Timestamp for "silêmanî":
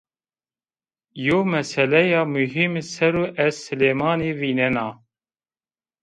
3.65-4.31